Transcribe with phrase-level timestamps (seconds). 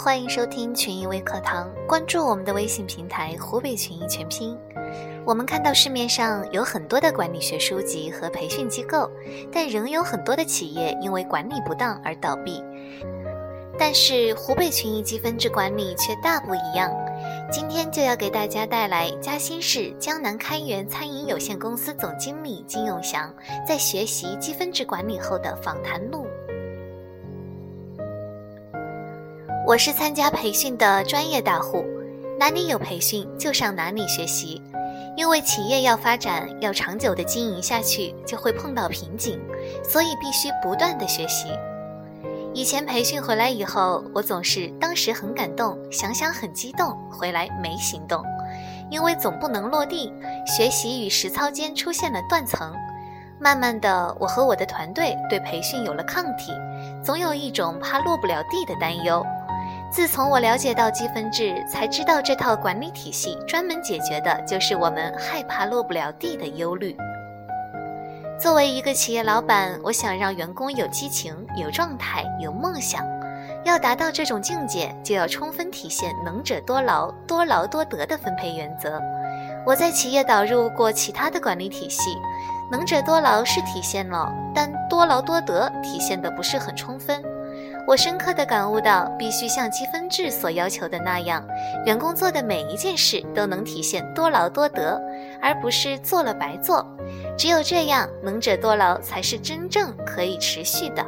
[0.00, 4.56] 欢迎收听群益微课堂，关注我们的微信平台“湖北群益全拼”。
[5.26, 9.10] 我们看到市面上有很多的管理学书籍和培训机构，
[9.52, 12.62] 但仍有很多的企业因为管理不当而倒闭。
[13.76, 16.92] 但是湖北群益积分制管理却大不一样。
[17.50, 23.34] 今天就要给大家带来嘉兴市江南开元餐饮有限公司总经理金永祥
[23.66, 26.24] 在学习积分制管理后的访谈录。
[29.68, 31.84] 我是参加培训的专业大户，
[32.38, 34.62] 哪里有培训就上哪里学习。
[35.14, 39.38] 因为企业要发展、要长久的经营下去，就会碰到瓶颈，
[39.84, 41.48] 所以必须不断的学习。
[42.54, 48.24] 以前培训回来以后，我总是当时很感动，想想很激动，回来没行动，
[48.88, 50.10] 因为总不能落地。
[50.46, 52.72] 学习与实操间出现了断层，
[53.38, 56.52] 慢慢的，我和我的团队对培训有了抗体，
[57.04, 59.22] 总有一种怕落不了地的担忧。
[59.90, 66.96] 自从我了解到积分制，才知道这套管理体系专门解决的就是我们害怕落不了地的忧虑。
[68.38, 73.04] 作为一个企业老板，我想让员工有激情、有状态、有梦想。
[73.64, 79.02] 要达到这种境界，就要充分体现“能者多劳、多劳多得”的分配原则。
[79.66, 82.16] 我在企业导入过其他的管理体系
[82.70, 87.20] ，“能者多劳”是体现了，但“多劳多得”体现的不是很充分。
[87.88, 91.42] 我深刻的感悟到，必须像积分制所要求的那样，
[91.86, 95.00] 员工做的每一件事都能体现多劳多得，
[95.40, 96.86] 而不是做了白做。
[97.34, 101.02] 只有这样，能者多劳才是真正可以持续的。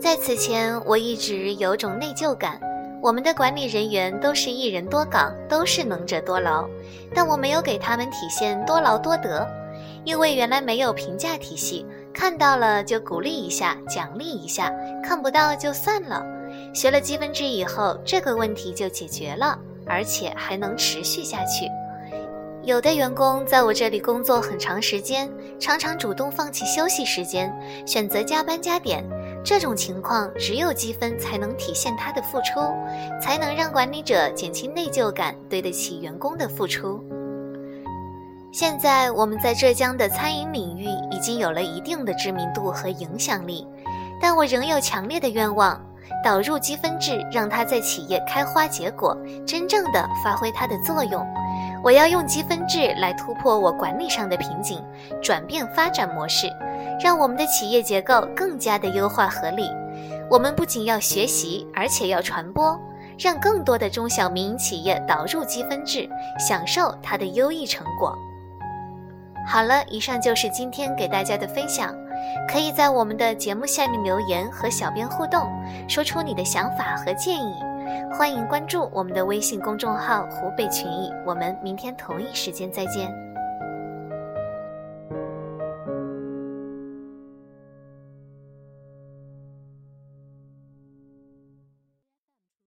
[0.00, 2.58] 在此前，我一直有种内疚感，
[3.02, 6.66] 我们的管理人员都是一人多岗，都是能者多劳，
[7.14, 9.46] 但我没有给他们体现多劳多得，
[10.02, 11.84] 因为原来没有评价体系。
[12.16, 14.72] 看到了就鼓励一下，奖励一下；
[15.04, 16.24] 看不到就算了。
[16.72, 21.68] 学了积分制以后，这个问题就解决了，而且还能持续下去。
[22.62, 25.30] 有的员工在我这里工作很长时间，
[25.60, 27.54] 常常主动放弃休息时间，
[27.86, 29.04] 选择加班加点。
[29.44, 32.60] 这种情况，只有积分才能体现他的付出，
[33.22, 36.98] 才能让管理者减轻内疚感，对得起员工的付出。
[38.58, 43.68] 现在我们在浙江的餐饮领域已经有了一定的知名度和影响力，
[44.18, 45.78] 但我仍有强烈的愿望，
[46.24, 49.14] 导入积分制，让它在企业开花结果，
[49.46, 51.22] 真正的发挥它的作用。
[51.84, 54.82] 我要用积分制来突破我管理上的瓶颈，
[55.22, 56.50] 转变发展模式，
[56.98, 59.68] 让我们的企业结构更加的优化合理。
[60.30, 62.74] 我们不仅要学习，而且要传播，
[63.18, 68.16] 让更多的中小民营企业导入积分制，享受它的优异成果。
[69.46, 71.94] 好了，以上就是今天给大家的分享，
[72.48, 75.48] 可以在我们的节目下面留言和小编互动，
[75.88, 77.54] 说出你的想法和建议。
[78.12, 83.25] 欢迎关注我们的微信公众号“湖北群艺”，我们明天同一时间再见。